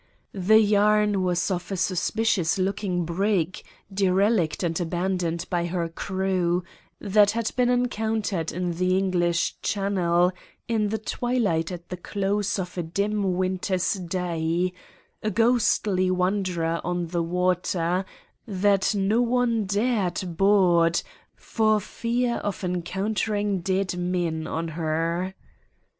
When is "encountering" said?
22.63-23.59